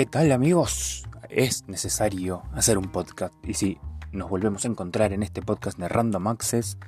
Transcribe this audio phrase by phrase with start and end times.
[0.00, 1.04] ¿Qué tal amigos?
[1.28, 3.76] Es necesario hacer un podcast y si
[4.12, 6.78] nos volvemos a encontrar en este podcast de Random Access,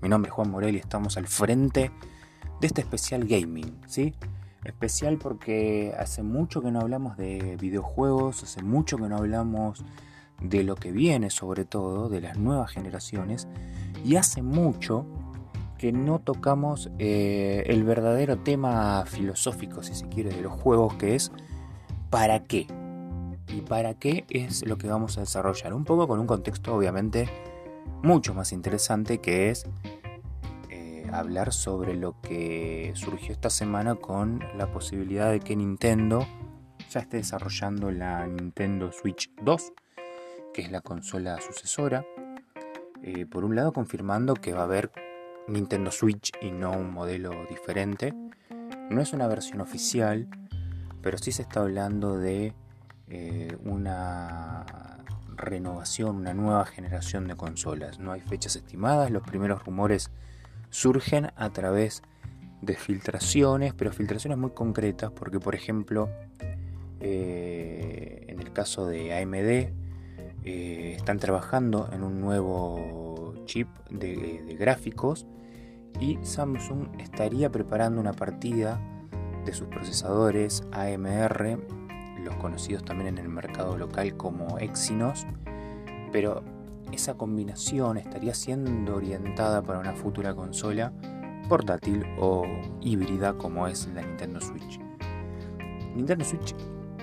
[0.00, 1.90] mi nombre es Juan Morel y estamos al frente
[2.62, 4.14] de este especial gaming, ¿sí?
[4.64, 9.84] Especial porque hace mucho que no hablamos de videojuegos, hace mucho que no hablamos
[10.40, 13.46] de lo que viene sobre todo, de las nuevas generaciones,
[14.06, 15.04] y hace mucho
[15.76, 21.14] que no tocamos eh, el verdadero tema filosófico, si se quiere, de los juegos, que
[21.14, 21.30] es
[22.14, 22.68] ¿para qué?
[23.48, 25.74] Y para qué es lo que vamos a desarrollar.
[25.74, 27.28] Un poco con un contexto obviamente
[28.04, 29.66] mucho más interesante que es
[30.70, 36.24] eh, hablar sobre lo que surgió esta semana con la posibilidad de que Nintendo
[36.88, 39.72] ya esté desarrollando la Nintendo Switch 2,
[40.52, 42.06] que es la consola sucesora.
[43.02, 44.92] Eh, por un lado confirmando que va a haber
[45.48, 48.14] Nintendo Switch y no un modelo diferente.
[48.88, 50.28] No es una versión oficial,
[51.04, 52.54] pero sí se está hablando de
[53.08, 54.64] eh, una
[55.36, 57.98] renovación, una nueva generación de consolas.
[57.98, 60.10] No hay fechas estimadas, los primeros rumores
[60.70, 62.02] surgen a través
[62.62, 66.08] de filtraciones, pero filtraciones muy concretas, porque por ejemplo,
[67.00, 69.34] eh, en el caso de AMD,
[70.46, 75.26] eh, están trabajando en un nuevo chip de gráficos
[76.00, 78.80] y Samsung estaría preparando una partida
[79.44, 81.58] de sus procesadores AMR,
[82.24, 85.26] los conocidos también en el mercado local como Exynos,
[86.12, 86.42] pero
[86.92, 90.92] esa combinación estaría siendo orientada para una futura consola
[91.48, 92.46] portátil o
[92.80, 94.80] híbrida como es la Nintendo Switch.
[95.94, 96.54] Nintendo Switch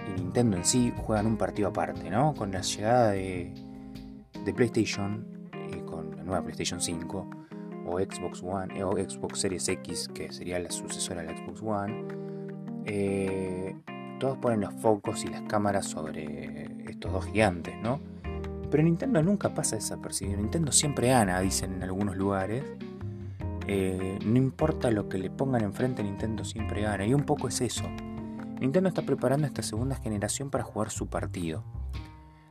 [0.07, 2.33] y Nintendo en sí juegan un partido aparte, ¿no?
[2.33, 3.53] Con la llegada de,
[4.55, 5.25] PlayStation,
[5.69, 7.29] y eh, con la nueva PlayStation 5,
[7.85, 11.61] o Xbox One eh, o Xbox Series X, que sería la sucesora de la Xbox
[11.61, 12.20] One,
[12.85, 13.75] eh,
[14.19, 17.99] todos ponen los focos y las cámaras sobre estos dos gigantes, ¿no?
[18.69, 20.37] Pero Nintendo nunca pasa desapercibido.
[20.37, 22.63] Nintendo siempre gana, dicen en algunos lugares.
[23.67, 27.05] Eh, no importa lo que le pongan enfrente, Nintendo siempre gana.
[27.05, 27.83] Y un poco es eso.
[28.59, 31.63] Nintendo está preparando esta segunda generación para jugar su partido.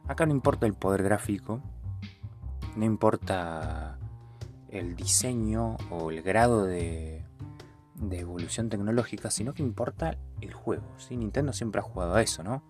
[0.09, 1.63] Acá no importa el poder gráfico,
[2.77, 3.97] no importa
[4.69, 7.25] el diseño o el grado de,
[8.11, 10.87] evolución tecnológica, sino que importa el juego.
[10.99, 11.17] ¿sí?
[11.17, 12.63] Nintendo siempre ha jugado a eso, ¿no?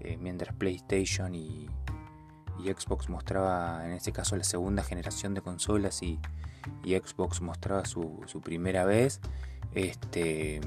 [0.00, 1.68] Eh, mientras PlayStation y,
[2.58, 6.18] Xbox mostraba, en este caso, la segunda generación de consolas y,
[6.84, 9.20] Xbox mostraba su, su, primera vez,
[9.74, 10.60] este,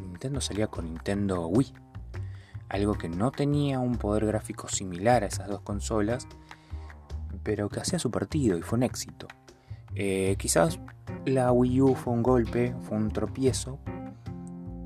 [0.00, 1.72] Nintendo salía con Nintendo Wii.
[2.68, 6.26] Algo que no tenía un poder gráfico similar a esas dos consolas,
[7.42, 9.28] pero que hacía su partido y fue un éxito.
[9.94, 10.80] Eh, quizás
[11.24, 13.78] la Wii U fue un golpe, fue un tropiezo,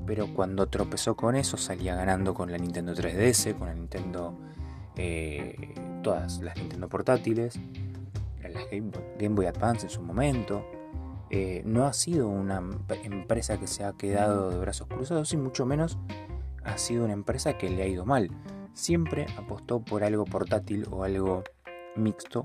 [0.05, 4.37] pero cuando tropezó con eso salía ganando con la Nintendo 3DS, con la Nintendo,
[4.95, 7.59] eh, todas las Nintendo portátiles,
[8.41, 10.65] las Game, Boy Advance en su momento.
[11.29, 12.61] Eh, no ha sido una
[13.03, 15.97] empresa que se ha quedado de brazos cruzados y mucho menos
[16.63, 18.29] ha sido una empresa que le ha ido mal.
[18.73, 21.43] Siempre apostó por algo portátil o algo
[21.95, 22.43] mixto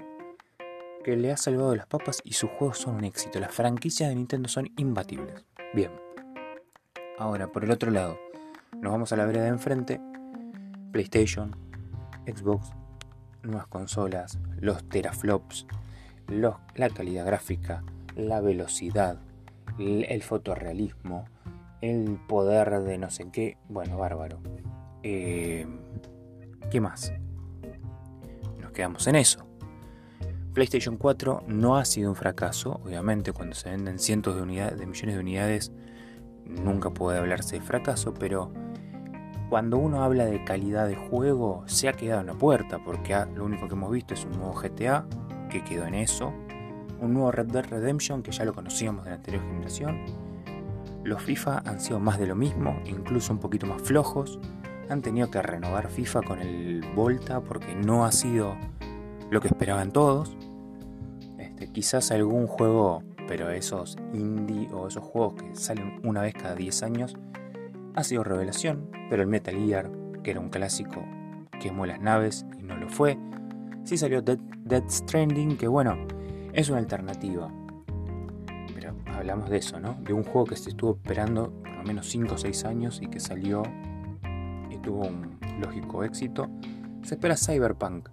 [1.08, 3.40] que le ha salvado las papas y sus juegos son un éxito.
[3.40, 5.42] Las franquicias de Nintendo son imbatibles.
[5.72, 5.90] Bien.
[7.16, 8.18] Ahora, por el otro lado,
[8.74, 10.02] nos vamos a la vereda de enfrente.
[10.92, 11.56] PlayStation,
[12.26, 12.72] Xbox,
[13.42, 15.66] nuevas consolas, los teraflops,
[16.26, 17.82] la calidad gráfica,
[18.14, 19.18] la velocidad,
[19.78, 21.24] el, fotorrealismo,
[21.80, 23.56] el poder de no sé qué.
[23.70, 24.40] Bueno, bárbaro.
[25.02, 25.66] Eh,
[26.70, 27.14] ¿Qué más?
[28.60, 29.47] Nos quedamos en eso.
[30.58, 34.86] PlayStation 4 no ha sido un fracaso, obviamente cuando se venden cientos de, unidades, de
[34.86, 35.72] millones de unidades
[36.46, 38.52] nunca puede hablarse de fracaso, pero
[39.50, 43.44] cuando uno habla de calidad de juego se ha quedado en la puerta, porque lo
[43.44, 45.06] único que hemos visto es un nuevo GTA
[45.48, 46.34] que quedó en eso,
[47.00, 50.06] un nuevo Red Dead Redemption que ya lo conocíamos de la anterior generación,
[51.04, 54.40] los FIFA han sido más de lo mismo, incluso un poquito más flojos,
[54.88, 58.56] han tenido que renovar FIFA con el Volta porque no ha sido
[59.30, 60.36] lo que esperaban todos,
[61.58, 66.54] este, quizás algún juego, pero esos indie o esos juegos que salen una vez cada
[66.54, 67.16] 10 años,
[67.94, 69.90] ha sido revelación, pero el Metal Gear,
[70.22, 71.04] que era un clásico,
[71.60, 73.18] quemó las naves y no lo fue.
[73.82, 75.96] Sí salió Dead, Dead Stranding, que bueno,
[76.52, 77.52] es una alternativa.
[78.72, 79.94] Pero hablamos de eso, ¿no?
[80.02, 83.08] De un juego que se estuvo esperando por lo menos 5 o 6 años y
[83.08, 83.64] que salió
[84.70, 86.48] y tuvo un lógico éxito.
[87.02, 88.10] Se espera Cyberpunk,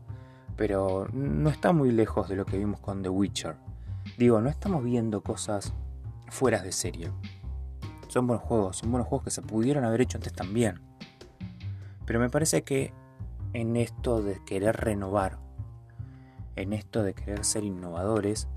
[0.55, 3.55] pero no está muy lejos de lo que vimos con The Witcher.
[4.17, 5.73] Digo, no estamos viendo cosas
[6.27, 7.11] fuera de serie.
[8.07, 10.79] Son buenos juegos, son buenos juegos que se pudieron haber hecho antes también.
[12.05, 12.93] Pero me parece que
[13.53, 15.39] en esto de querer renovar,
[16.55, 18.47] en esto de querer ser innovadores,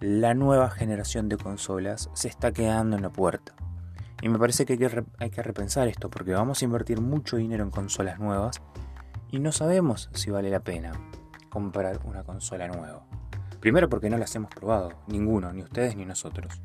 [0.00, 3.54] la nueva generación de consolas se está quedando en la puerta.
[4.22, 4.74] Y me parece que
[5.18, 8.60] hay que, repensar esto porque vamos a invertir mucho dinero en consolas nuevas
[9.30, 10.92] y no sabemos si vale la pena
[11.50, 13.04] comprar una consola nueva.
[13.60, 16.62] Primero porque no las hemos probado, ninguno, ni ustedes ni nosotros.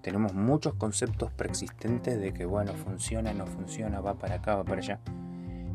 [0.00, 4.80] Tenemos muchos conceptos preexistentes de que, bueno, funciona, no funciona, va para acá, va para
[4.80, 5.00] allá.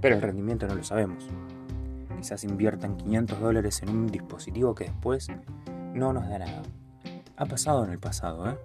[0.01, 1.27] Pero el rendimiento no lo sabemos.
[2.17, 5.27] Quizás inviertan 500 dólares en un dispositivo que después
[5.93, 6.63] no nos da nada.
[7.37, 8.57] Ha pasado en el pasado, ¿eh?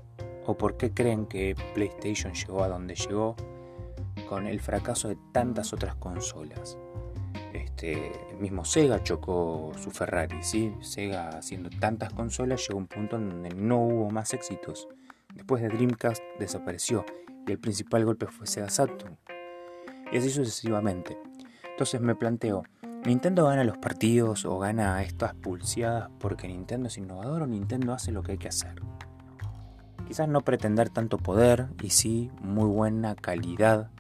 [0.47, 3.37] ¿O por qué creen que PlayStation llegó a donde llegó
[4.29, 6.79] con el fracaso de tantas otras consolas?
[7.53, 10.73] Este, mismo Sega chocó su Ferrari, ¿sí?
[10.81, 14.89] Sega haciendo tantas consolas llegó a un punto en donde no hubo más éxitos.
[15.35, 17.05] Después de Dreamcast desapareció
[17.47, 19.19] y el principal golpe fue Sega Saturn.
[20.13, 21.17] Y así sucesivamente.
[21.65, 22.65] Entonces me planteo,
[23.05, 28.13] ¿Nintendo gana los partidos o gana estas pulseadas porque Nintendo es innovador o Nintendo hace
[28.13, 28.75] lo que hay que hacer?
[30.07, 33.91] Quizás no pretender tanto poder y sí muy buena calidad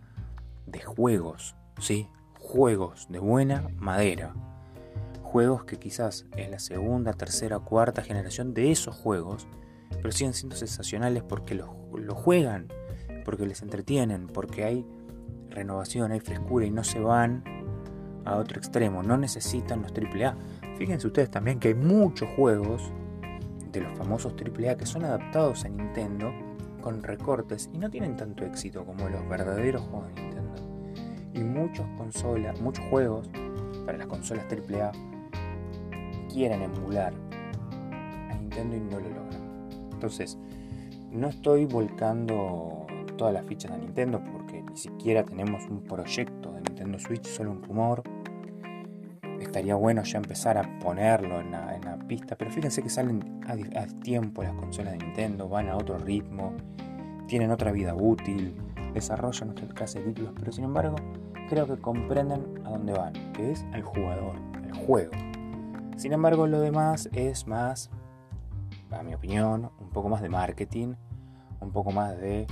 [0.67, 2.09] de juegos, ¿sí?
[2.53, 4.35] Juegos de buena madera.
[5.23, 9.47] Juegos que quizás es la segunda, tercera, cuarta generación de esos juegos
[9.99, 11.69] pero siguen siendo sensacionales porque los,
[12.13, 12.67] juegan,
[13.25, 14.85] porque les entretienen, porque hay
[15.49, 17.45] renovación, hay frescura y no se van
[18.25, 20.37] a otro extremo, no necesitan los AAA.
[20.77, 22.93] Fíjense ustedes también que hay muchos juegos
[23.71, 26.33] de los famosos AAA que son adaptados a Nintendo
[26.81, 30.30] con recortes y no tienen tanto éxito como los verdaderos juegos.
[31.35, 33.29] Y muchos consolas, muchos juegos
[33.87, 34.93] para las consolas AAA
[36.33, 37.13] quieren emular
[38.31, 39.69] a Nintendo y no lo logran.
[39.93, 40.39] Entonces,
[41.11, 42.87] no estoy volcando
[43.17, 47.51] todas las fichas de Nintendo porque ni siquiera tenemos un proyecto de Nintendo Switch, solo
[47.51, 48.03] un rumor.
[49.41, 53.87] Estaría bueno ya empezar a ponerlo en la, pista, pero fíjense que salen a, a,
[53.87, 56.55] tiempo las consolas de Nintendo, van a otro ritmo,
[57.29, 58.55] tienen otra vida útil,
[58.93, 60.97] desarrollan otra clase de títulos, pero sin embargo
[61.49, 65.13] creo que comprenden a dónde van, que es el jugador, el juego.
[65.97, 67.91] Sin embargo, lo demás es más
[68.91, 70.95] a mi opinión, un poco más de marketing,
[71.61, 72.47] un poco más de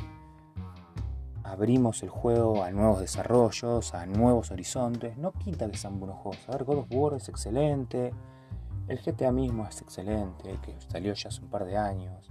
[1.48, 5.16] abrimos el juego a nuevos desarrollos, a nuevos horizontes.
[5.16, 6.46] No quita que sean buenos juegos.
[6.48, 8.12] A ver, God of War es excelente.
[8.86, 12.30] El GTA mismo es excelente, que salió ya hace un par de años.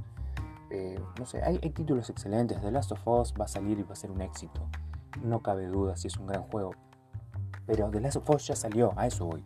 [0.69, 2.61] Eh, no sé, hay, títulos excelentes.
[2.61, 4.67] The Last of Us va a salir y va a ser un éxito.
[5.23, 6.71] No cabe duda si es un gran juego.
[7.65, 9.43] Pero The Last of Us ya salió, a eso voy.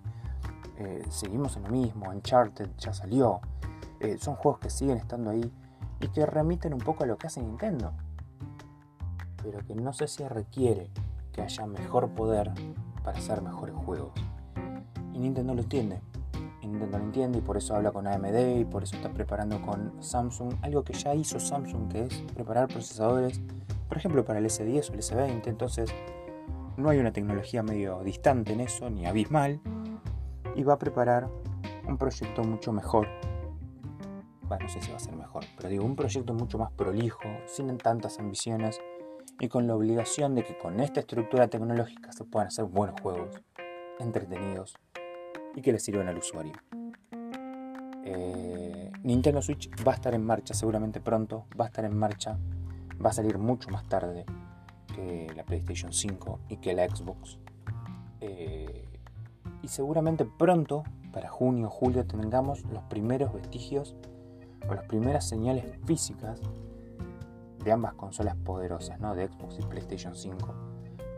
[0.77, 2.09] Eh, seguimos en lo mismo.
[2.09, 3.41] Uncharted ya salió.
[4.00, 5.51] Eh, son juegos que siguen estando ahí
[6.00, 7.94] y que remiten un poco a lo que hace Nintendo.
[9.44, 10.89] Pero que no sé si requiere
[11.31, 12.51] que haya mejor poder
[13.03, 14.12] para hacer mejores juegos.
[15.13, 16.01] Y Nintendo lo entiende.
[16.68, 20.02] Nintendo lo entiende y por eso habla con AMD y por eso está preparando con
[20.02, 23.42] Samsung algo que ya hizo Samsung, que es preparar procesadores,
[23.88, 25.48] por ejemplo, para el S10 o el S20.
[25.48, 25.94] Entonces,
[26.78, 29.60] no hay una tecnología medio distante en eso, ni abismal.
[30.56, 31.30] Y va a preparar
[31.88, 33.07] un proyecto mucho mejor
[34.60, 37.78] no sé si va a ser mejor, pero digo, un proyecto mucho más prolijo, sin
[37.78, 38.80] tantas ambiciones
[39.40, 43.42] y con la obligación de que con esta estructura tecnológica se puedan hacer buenos juegos,
[44.00, 44.76] entretenidos
[45.56, 46.54] y que les sirvan al usuario.
[48.04, 52.38] Eh, Nintendo Switch va a estar en marcha seguramente pronto, va a estar en marcha,
[53.04, 54.26] va a salir mucho más tarde
[54.96, 57.40] que la PlayStation 5 y que la Xbox.
[58.20, 58.86] Eh,
[59.62, 63.96] y seguramente pronto, para junio o julio, tengamos los primeros vestigios
[64.68, 66.42] o las primeras señales físicas
[67.64, 69.16] de ambas consolas poderosas, ¿no?
[69.16, 70.70] de Xbox y PlayStation 5,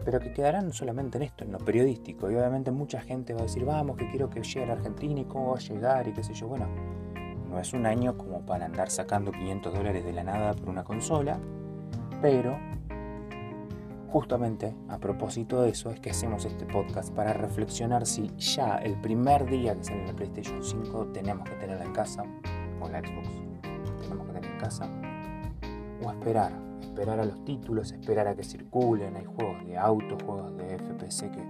[0.03, 2.29] pero que quedarán solamente en esto, en lo periodístico.
[2.29, 5.22] Y obviamente mucha gente va a decir, vamos, que quiero que llegue a la Argentina
[5.22, 6.48] y cómo va a llegar y qué sé yo.
[6.48, 6.67] Bueno,
[7.50, 10.83] no es un año como para andar sacando 500 dólares de la nada por una
[10.83, 11.39] consola,
[12.22, 12.57] pero
[14.10, 19.00] justamente a propósito de eso es que hacemos este podcast para reflexionar si ya el
[19.01, 22.24] primer día que sale la PlayStation 5 tenemos que tenerla en casa
[22.91, 23.29] la Xbox
[24.01, 24.89] tenemos que tener en casa.
[26.03, 26.51] O esperar,
[26.93, 29.15] esperar a los títulos, esperar a que circulen.
[29.15, 31.43] Hay juegos de auto, juegos de FPS que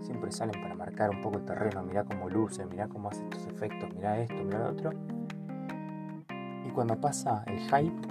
[0.00, 1.82] siempre salen para marcar un poco el terreno.
[1.82, 4.92] Mirá cómo luce, mirá cómo hace estos efectos, mirá esto, mirá lo otro.
[6.66, 8.08] Y cuando pasa el hype,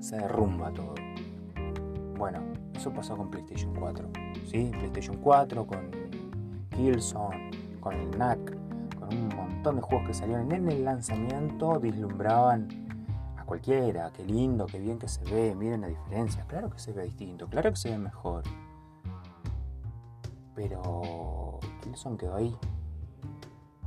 [0.00, 0.94] se derrumba todo.
[2.16, 2.40] Bueno,
[2.74, 4.08] eso pasó con PlayStation 4.
[4.46, 4.72] ¿sí?
[4.72, 5.90] PlayStation 4 con
[6.70, 8.56] Killzone, con el NAC,
[9.12, 12.87] un montón de juegos que salieron en el lanzamiento vislumbraban a
[13.48, 17.04] cualquiera, qué lindo, qué bien que se ve, miren la diferencia, claro que se ve
[17.04, 18.44] distinto, claro que se ve mejor.
[20.54, 22.54] Pero Killzone quedó ahí.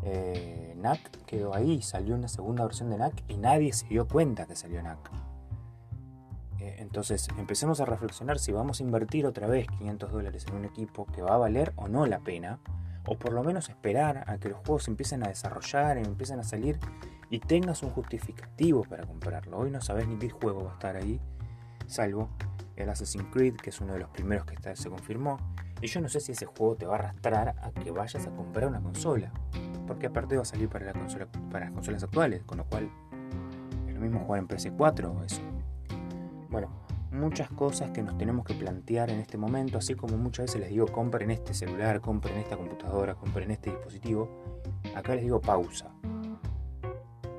[0.03, 4.47] Eh, NAC quedó ahí, salió una segunda versión de NAC y nadie se dio cuenta
[4.47, 5.11] que salió NAC.
[6.59, 10.65] Eh, entonces empecemos a reflexionar si vamos a invertir otra vez 500 dólares en un
[10.65, 12.59] equipo que va a valer o no la pena,
[13.05, 16.43] o por lo menos esperar a que los juegos empiecen a desarrollar y empiecen a
[16.43, 16.79] salir
[17.31, 19.57] y tengas un justificativo para comprarlo.
[19.57, 21.19] Hoy no sabes ni qué juego va a estar ahí,
[21.87, 22.29] salvo
[22.75, 25.37] el Assassin's Creed, que es uno de los primeros que se confirmó.
[25.81, 28.31] Y yo no sé si ese juego te va a arrastrar a que vayas a
[28.31, 29.31] comprar una consola
[29.87, 30.93] porque aparte va a salir para,
[31.51, 32.89] para las consolas actuales, con lo cual
[33.87, 35.41] es lo mismo jugar en PS4 o eso.
[36.49, 36.69] Bueno,
[37.11, 40.69] muchas cosas que nos tenemos que plantear en este momento, así como muchas veces les
[40.69, 44.29] digo compren este celular, compren esta computadora, compren este dispositivo,
[44.95, 45.91] acá les digo pausa.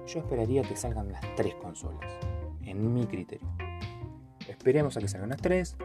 [0.06, 2.12] Yo esperaría que salgan las tres consolas,
[2.62, 3.48] en mi criterio.
[4.48, 5.76] Esperemos a que salgan las tres,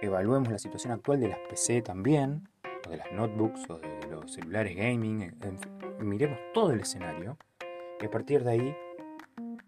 [0.00, 2.48] evaluemos la situación actual de las PC también,
[2.86, 7.36] o de las notebooks, o de los celulares gaming, en fin miremos todo el escenario
[8.00, 8.76] y a partir de ahí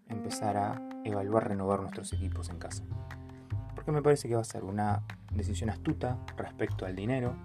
[0.09, 2.83] empezar a evaluar, renovar nuestros equipos en casa.
[3.75, 5.03] Porque me parece que va a ser una
[5.33, 7.35] decisión astuta respecto al dinero,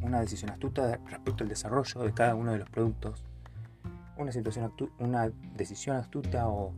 [0.00, 3.24] una decisión astuta respecto al desarrollo de cada uno de los productos,
[4.16, 6.74] una, situación una decisión astuta o,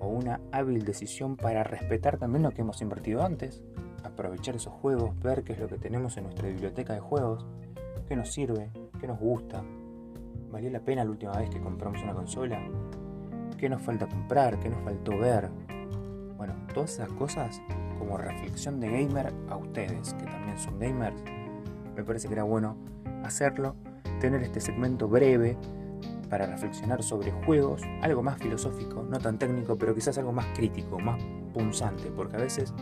[0.00, 3.62] o una hábil decisión para respetar también lo que hemos invertido antes,
[4.04, 7.46] aprovechar esos juegos, ver qué es lo que tenemos en nuestra biblioteca de juegos,
[8.08, 9.62] qué nos sirve, qué nos gusta,
[10.50, 12.60] ¿Valió la pena la última vez que compramos una consola?
[13.56, 14.58] ¿Qué nos falta comprar?
[14.58, 15.48] ¿Qué nos faltó ver?
[16.36, 17.62] Bueno, todas esas cosas
[18.00, 21.22] como reflexión de gamer a ustedes, que también son gamers,
[21.94, 22.76] me parece que era bueno
[23.22, 23.76] hacerlo,
[24.20, 25.56] tener este segmento breve
[26.30, 30.98] para reflexionar sobre juegos, algo más filosófico, no tan técnico, pero quizás algo más crítico,
[30.98, 31.22] más
[31.52, 32.72] punzante, porque a veces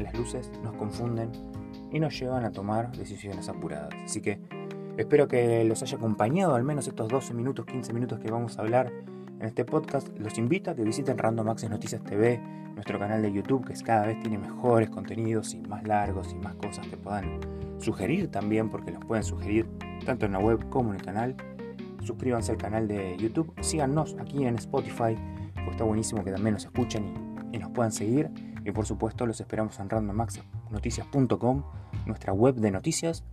[0.00, 1.32] las luces nos confunden
[1.92, 3.92] y nos llevan a tomar decisiones apuradas.
[4.04, 4.40] Así que
[4.96, 8.62] Espero que los haya acompañado al menos estos 12 minutos, 15 minutos que vamos a
[8.62, 8.90] hablar
[9.38, 10.08] en este podcast.
[10.18, 12.40] Los invito a que visiten Random Access Noticias TV,
[12.74, 16.54] nuestro canal de YouTube, que cada vez tiene mejores contenidos y más largos y más
[16.54, 17.40] cosas que puedan
[17.78, 19.68] sugerir también, porque los pueden sugerir
[20.06, 21.36] tanto en la web como en el canal.
[22.06, 25.16] Suscríbanse al canal de YouTube, síganos aquí en Spotify,
[25.54, 27.12] porque está buenísimo que también nos escuchen
[27.52, 28.30] y, nos puedan seguir.
[28.64, 31.62] Y por supuesto los esperamos en randomaccessnoticias.com,
[32.06, 33.24] nuestra web de noticias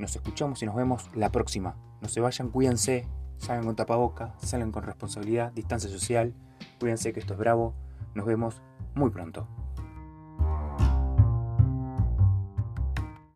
[0.00, 1.76] nos escuchamos y nos vemos la próxima.
[2.00, 6.34] No se vayan, cuídense, salgan con tapaboca, salgan con responsabilidad, distancia social.
[6.80, 7.74] Cuídense que esto es bravo.
[8.14, 8.62] Nos vemos
[8.94, 9.46] muy pronto.